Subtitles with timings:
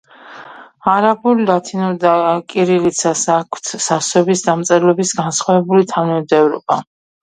[0.93, 2.15] არაბულ, ლათინურ და
[2.55, 6.85] კირილიცას აქვთ ასოების დამწერლობის განსხვავებული თანმიმდევრობა.